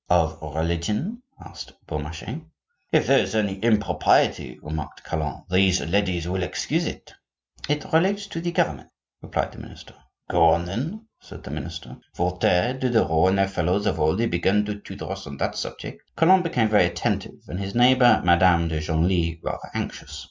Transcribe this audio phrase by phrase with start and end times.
[0.09, 2.41] "Of religion?" asked Beaumarchais.
[2.91, 7.13] "If there is any impropriety," remarked Calonne, "these ladies will excuse it."
[7.69, 8.89] "It relates to the government,"
[9.21, 9.75] replied the lawyer.
[10.27, 14.79] "Go on, then," said the minister; "Voltaire, Diderot, and their fellows have already begun to
[14.79, 19.37] tutor us on that subject." Calonne became very attentive, and his neighbor, Madame de Genlis,
[19.43, 20.19] rather anxious.